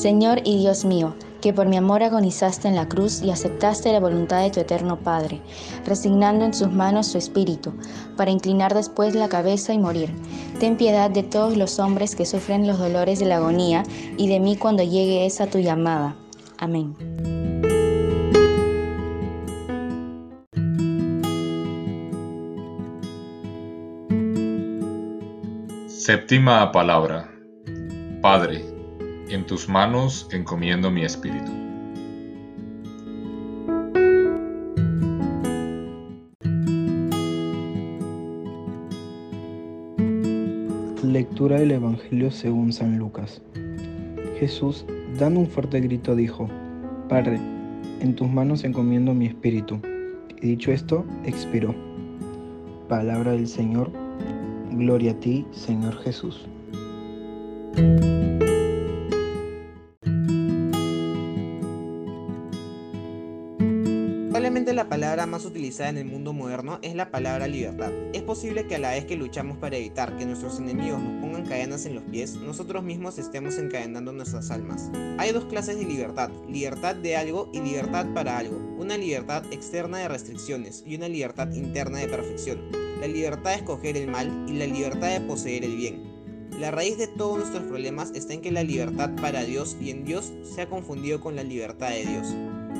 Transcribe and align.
Señor 0.00 0.40
y 0.46 0.56
Dios 0.56 0.86
mío, 0.86 1.14
que 1.42 1.52
por 1.52 1.68
mi 1.68 1.76
amor 1.76 2.02
agonizaste 2.02 2.68
en 2.68 2.74
la 2.74 2.88
cruz 2.88 3.20
y 3.20 3.30
aceptaste 3.30 3.92
la 3.92 4.00
voluntad 4.00 4.40
de 4.40 4.50
tu 4.50 4.58
eterno 4.58 4.98
Padre, 4.98 5.42
resignando 5.84 6.46
en 6.46 6.54
sus 6.54 6.72
manos 6.72 7.08
su 7.08 7.18
espíritu, 7.18 7.74
para 8.16 8.30
inclinar 8.30 8.72
después 8.72 9.14
la 9.14 9.28
cabeza 9.28 9.74
y 9.74 9.78
morir. 9.78 10.10
Ten 10.58 10.78
piedad 10.78 11.10
de 11.10 11.22
todos 11.22 11.54
los 11.54 11.78
hombres 11.78 12.16
que 12.16 12.24
sufren 12.24 12.66
los 12.66 12.78
dolores 12.78 13.18
de 13.18 13.26
la 13.26 13.36
agonía 13.36 13.82
y 14.16 14.28
de 14.28 14.40
mí 14.40 14.56
cuando 14.56 14.82
llegue 14.82 15.26
esa 15.26 15.48
tu 15.48 15.58
llamada. 15.58 16.16
Amén. 16.56 16.96
Séptima 25.88 26.72
palabra. 26.72 27.30
Padre, 28.22 28.69
en 29.30 29.46
tus 29.46 29.68
manos 29.68 30.28
encomiendo 30.32 30.90
mi 30.90 31.04
espíritu. 31.04 31.50
Lectura 41.04 41.58
del 41.60 41.72
Evangelio 41.72 42.30
según 42.30 42.72
San 42.72 42.98
Lucas. 42.98 43.42
Jesús, 44.38 44.84
dando 45.18 45.40
un 45.40 45.46
fuerte 45.46 45.80
grito, 45.80 46.14
dijo, 46.14 46.48
Padre, 47.08 47.38
en 48.00 48.14
tus 48.14 48.28
manos 48.28 48.64
encomiendo 48.64 49.14
mi 49.14 49.26
espíritu. 49.26 49.80
Y 50.40 50.48
dicho 50.48 50.72
esto, 50.72 51.04
expiró. 51.24 51.74
Palabra 52.88 53.32
del 53.32 53.46
Señor. 53.46 53.90
Gloria 54.72 55.12
a 55.12 55.20
ti, 55.20 55.44
Señor 55.52 55.98
Jesús. 56.02 56.46
Probablemente 64.40 64.72
la 64.72 64.88
palabra 64.88 65.26
más 65.26 65.44
utilizada 65.44 65.90
en 65.90 65.98
el 65.98 66.06
mundo 66.06 66.32
moderno 66.32 66.78
es 66.80 66.94
la 66.94 67.10
palabra 67.10 67.46
libertad. 67.46 67.92
Es 68.14 68.22
posible 68.22 68.66
que 68.66 68.76
a 68.76 68.78
la 68.78 68.92
vez 68.92 69.04
que 69.04 69.14
luchamos 69.14 69.58
para 69.58 69.76
evitar 69.76 70.16
que 70.16 70.24
nuestros 70.24 70.58
enemigos 70.58 70.98
nos 70.98 71.20
pongan 71.20 71.44
cadenas 71.44 71.84
en 71.84 71.94
los 71.94 72.04
pies, 72.04 72.36
nosotros 72.36 72.82
mismos 72.82 73.18
estemos 73.18 73.58
encadenando 73.58 74.14
nuestras 74.14 74.50
almas. 74.50 74.90
Hay 75.18 75.32
dos 75.32 75.44
clases 75.44 75.76
de 75.78 75.84
libertad, 75.84 76.30
libertad 76.48 76.96
de 76.96 77.16
algo 77.16 77.50
y 77.52 77.60
libertad 77.60 78.06
para 78.14 78.38
algo. 78.38 78.56
Una 78.78 78.96
libertad 78.96 79.44
externa 79.50 79.98
de 79.98 80.08
restricciones 80.08 80.84
y 80.86 80.96
una 80.96 81.08
libertad 81.08 81.52
interna 81.52 81.98
de 81.98 82.08
perfección. 82.08 82.62
La 83.02 83.08
libertad 83.08 83.50
de 83.50 83.56
escoger 83.56 83.98
el 83.98 84.10
mal 84.10 84.46
y 84.48 84.54
la 84.54 84.64
libertad 84.64 85.10
de 85.10 85.20
poseer 85.20 85.64
el 85.66 85.76
bien. 85.76 86.02
La 86.58 86.70
raíz 86.70 86.96
de 86.96 87.08
todos 87.08 87.36
nuestros 87.36 87.64
problemas 87.64 88.10
está 88.14 88.32
en 88.32 88.40
que 88.40 88.50
la 88.50 88.64
libertad 88.64 89.10
para 89.20 89.44
Dios 89.44 89.76
y 89.82 89.90
en 89.90 90.06
Dios 90.06 90.32
se 90.42 90.62
ha 90.62 90.70
confundido 90.70 91.20
con 91.20 91.36
la 91.36 91.42
libertad 91.42 91.90
de 91.90 92.06
Dios. 92.06 92.34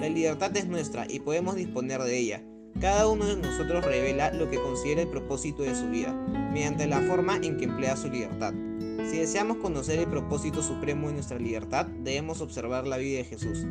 La 0.00 0.08
libertad 0.08 0.56
es 0.56 0.66
nuestra 0.66 1.06
y 1.08 1.20
podemos 1.20 1.56
disponer 1.56 2.02
de 2.02 2.18
ella. 2.18 2.42
Cada 2.80 3.08
uno 3.08 3.24
de 3.26 3.36
nosotros 3.36 3.84
revela 3.84 4.32
lo 4.32 4.50
que 4.50 4.60
considera 4.60 5.02
el 5.02 5.08
propósito 5.08 5.62
de 5.62 5.74
su 5.74 5.88
vida, 5.88 6.12
mediante 6.52 6.86
la 6.86 7.00
forma 7.02 7.36
en 7.36 7.56
que 7.56 7.64
emplea 7.64 7.96
su 7.96 8.08
libertad. 8.08 8.52
Si 9.10 9.18
deseamos 9.18 9.58
conocer 9.58 9.98
el 10.00 10.08
propósito 10.08 10.62
supremo 10.62 11.08
de 11.08 11.14
nuestra 11.14 11.38
libertad, 11.38 11.86
debemos 11.86 12.40
observar 12.40 12.86
la 12.86 12.96
vida 12.96 13.18
de 13.18 13.24
Jesús. 13.24 13.64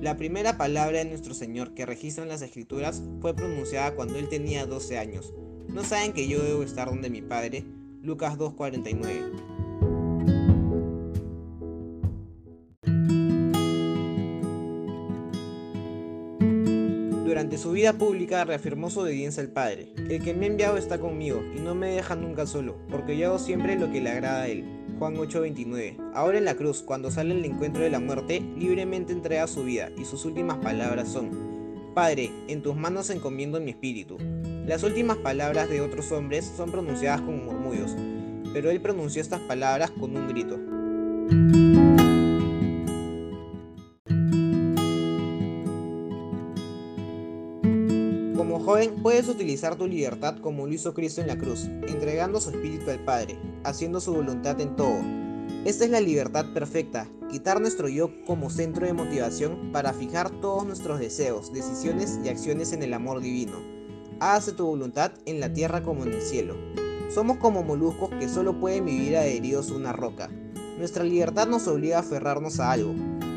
La 0.00 0.16
primera 0.16 0.56
palabra 0.56 0.98
de 0.98 1.04
nuestro 1.04 1.34
Señor 1.34 1.74
que 1.74 1.86
registran 1.86 2.28
las 2.28 2.42
Escrituras 2.42 3.02
fue 3.20 3.34
pronunciada 3.34 3.94
cuando 3.94 4.18
él 4.18 4.28
tenía 4.28 4.66
12 4.66 4.98
años. 4.98 5.32
¿No 5.68 5.84
saben 5.84 6.12
que 6.12 6.26
yo 6.26 6.42
debo 6.42 6.62
estar 6.62 6.88
donde 6.88 7.10
mi 7.10 7.22
Padre? 7.22 7.64
Lucas 8.02 8.36
2.49. 8.38 9.49
Durante 17.30 17.58
su 17.58 17.70
vida 17.70 17.92
pública 17.92 18.44
reafirmó 18.44 18.90
su 18.90 18.98
obediencia 18.98 19.40
al 19.40 19.50
Padre. 19.50 19.92
El 19.96 20.20
que 20.20 20.34
me 20.34 20.46
ha 20.46 20.48
enviado 20.48 20.76
está 20.76 20.98
conmigo 20.98 21.40
y 21.56 21.60
no 21.60 21.76
me 21.76 21.90
deja 21.90 22.16
nunca 22.16 22.44
solo, 22.44 22.78
porque 22.90 23.16
yo 23.16 23.28
hago 23.28 23.38
siempre 23.38 23.78
lo 23.78 23.88
que 23.92 24.00
le 24.00 24.10
agrada 24.10 24.42
a 24.42 24.48
él. 24.48 24.64
Juan 24.98 25.14
8:29. 25.14 25.96
Ahora 26.12 26.38
en 26.38 26.44
la 26.44 26.56
cruz, 26.56 26.82
cuando 26.82 27.08
sale 27.08 27.32
el 27.32 27.44
encuentro 27.44 27.84
de 27.84 27.90
la 27.90 28.00
muerte, 28.00 28.42
libremente 28.58 29.12
entrega 29.12 29.46
su 29.46 29.62
vida 29.62 29.90
y 29.96 30.06
sus 30.06 30.24
últimas 30.24 30.56
palabras 30.56 31.06
son, 31.06 31.30
Padre, 31.94 32.32
en 32.48 32.62
tus 32.62 32.74
manos 32.74 33.10
encomiendo 33.10 33.60
mi 33.60 33.70
espíritu. 33.70 34.16
Las 34.66 34.82
últimas 34.82 35.18
palabras 35.18 35.70
de 35.70 35.82
otros 35.82 36.10
hombres 36.10 36.52
son 36.56 36.72
pronunciadas 36.72 37.20
con 37.20 37.44
murmullos, 37.44 37.94
pero 38.52 38.72
él 38.72 38.80
pronunció 38.80 39.22
estas 39.22 39.40
palabras 39.42 39.92
con 39.92 40.16
un 40.16 40.26
grito. 40.26 41.89
Como 48.50 48.64
joven 48.64 48.96
puedes 49.00 49.28
utilizar 49.28 49.76
tu 49.76 49.86
libertad 49.86 50.38
como 50.40 50.66
lo 50.66 50.72
hizo 50.72 50.92
Cristo 50.92 51.20
en 51.20 51.28
la 51.28 51.38
cruz, 51.38 51.66
entregando 51.86 52.40
su 52.40 52.50
espíritu 52.50 52.90
al 52.90 52.98
Padre, 53.04 53.38
haciendo 53.62 54.00
su 54.00 54.12
voluntad 54.12 54.60
en 54.60 54.74
todo. 54.74 54.98
Esta 55.64 55.84
es 55.84 55.90
la 55.92 56.00
libertad 56.00 56.52
perfecta, 56.52 57.06
quitar 57.30 57.60
nuestro 57.60 57.88
yo 57.88 58.10
como 58.26 58.50
centro 58.50 58.86
de 58.86 58.92
motivación 58.92 59.70
para 59.70 59.92
fijar 59.92 60.30
todos 60.40 60.66
nuestros 60.66 60.98
deseos, 60.98 61.52
decisiones 61.52 62.18
y 62.24 62.28
acciones 62.28 62.72
en 62.72 62.82
el 62.82 62.92
amor 62.92 63.20
divino. 63.20 63.56
Hágase 64.18 64.50
tu 64.50 64.66
voluntad 64.66 65.12
en 65.26 65.38
la 65.38 65.52
tierra 65.52 65.84
como 65.84 66.02
en 66.02 66.14
el 66.14 66.20
cielo. 66.20 66.56
Somos 67.08 67.36
como 67.36 67.62
moluscos 67.62 68.10
que 68.18 68.28
solo 68.28 68.58
pueden 68.58 68.84
vivir 68.84 69.16
adheridos 69.16 69.70
a 69.70 69.76
una 69.76 69.92
roca. 69.92 70.28
Nuestra 70.76 71.04
libertad 71.04 71.46
nos 71.46 71.68
obliga 71.68 71.98
a 71.98 72.00
aferrarnos 72.00 72.58
a 72.58 72.72
algo. 72.72 72.94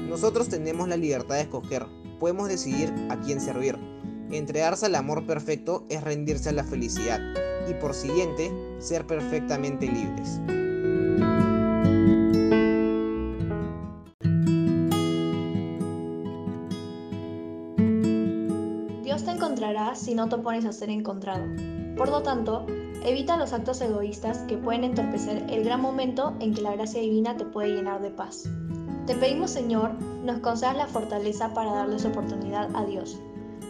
Nosotros 0.10 0.50
tenemos 0.50 0.88
la 0.88 0.98
libertad 0.98 1.36
de 1.36 1.42
escoger, 1.42 1.86
podemos 2.20 2.50
decidir 2.50 2.92
a 3.12 3.20
quién 3.20 3.40
servir. 3.40 3.93
Entregarse 4.34 4.88
al 4.88 4.96
amor 4.96 5.28
perfecto 5.28 5.86
es 5.90 6.04
rendirse 6.04 6.50
a 6.50 6.54
la 6.54 6.64
felicidad 6.64 7.20
y 7.70 7.76
por 7.76 7.94
siguiente 7.94 8.52
ser 8.80 9.06
perfectamente 9.06 9.86
libres. 9.86 10.42
Dios 19.04 19.24
te 19.24 19.32
encontrará 19.32 19.94
si 19.94 20.16
no 20.16 20.28
te 20.28 20.36
opones 20.36 20.66
a 20.66 20.74
ser 20.74 20.90
encontrado. 20.90 21.46
Por 21.96 22.10
lo 22.10 22.24
tanto, 22.24 22.66
evita 23.06 23.38
los 23.38 23.54
actos 23.54 23.82
egoístas 23.82 24.40
que 24.48 24.58
pueden 24.58 24.84
entorpecer 24.84 25.46
el 25.48 25.64
gran 25.64 25.80
momento 25.80 26.36
en 26.40 26.56
que 26.56 26.62
la 26.62 26.74
gracia 26.74 27.02
divina 27.02 27.38
te 27.38 27.46
puede 27.46 27.76
llenar 27.76 28.02
de 28.02 28.10
paz. 28.10 28.50
Te 29.06 29.14
pedimos, 29.14 29.52
Señor, 29.52 29.94
nos 30.24 30.40
concedas 30.40 30.76
la 30.76 30.88
fortaleza 30.88 31.54
para 31.54 31.72
darles 31.72 32.04
oportunidad 32.06 32.76
a 32.76 32.84
Dios 32.86 33.22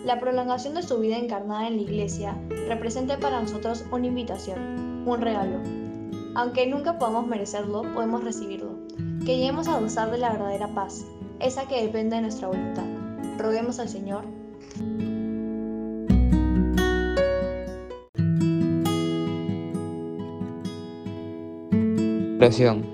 la 0.03 0.19
prolongación 0.19 0.73
de 0.73 0.83
su 0.83 0.99
vida 0.99 1.17
encarnada 1.17 1.67
en 1.67 1.77
la 1.77 1.83
iglesia 1.83 2.37
representa 2.67 3.17
para 3.19 3.41
nosotros 3.41 3.85
una 3.91 4.07
invitación, 4.07 5.03
un 5.07 5.21
regalo. 5.21 5.59
Aunque 6.35 6.67
nunca 6.67 6.97
podamos 6.97 7.27
merecerlo, 7.27 7.83
podemos 7.93 8.23
recibirlo. 8.23 8.71
Que 9.25 9.37
lleguemos 9.37 9.67
a 9.67 9.79
gozar 9.79 10.11
de 10.11 10.17
la 10.17 10.31
verdadera 10.31 10.67
paz, 10.67 11.05
esa 11.39 11.67
que 11.67 11.81
depende 11.81 12.17
de 12.17 12.23
nuestra 12.23 12.47
voluntad. 12.49 12.83
Roguemos 13.37 13.79
al 13.79 13.87
Señor. 13.87 14.25
Oración. 22.37 22.85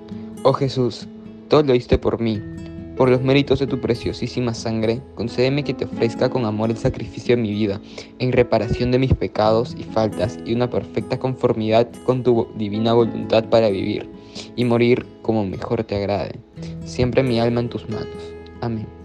Oh 0.44 0.54
Jesús, 0.54 1.08
todo 1.48 1.64
lo 1.64 1.74
diste 1.74 1.98
por 1.98 2.22
mí 2.22 2.40
por 3.00 3.10
los 3.10 3.22
méritos 3.22 3.60
de 3.60 3.68
tu 3.68 3.80
preciosísima 3.80 4.54
sangre, 4.54 5.02
concédeme 5.16 5.64
que 5.64 5.74
te 5.74 5.86
ofrezca 5.86 6.30
con 6.30 6.44
amor 6.44 6.70
el 6.70 6.76
sacrificio 6.76 7.34
de 7.34 7.42
mi 7.42 7.54
vida, 7.54 7.80
en 8.20 8.34
reparación 8.34 8.92
de 8.92 9.00
mis 9.00 9.14
pecados 9.14 9.74
y 9.80 9.84
faltas 9.84 10.38
y 10.46 10.54
una 10.54 10.70
perfecta 10.70 11.18
conformidad 11.18 11.88
con 12.04 12.24
tu 12.24 12.50
divina 12.58 12.92
voluntad 12.92 13.46
para 13.46 13.70
vivir 13.70 14.10
y 14.58 14.66
morir 14.66 15.06
como 15.22 15.46
mejor 15.46 15.86
te 15.86 15.96
agrade. 15.96 16.42
Siempre 16.84 17.24
mi 17.24 17.40
alma 17.40 17.62
en 17.62 17.70
tus 17.70 17.88
manos. 17.88 18.34
Amén. 18.60 18.99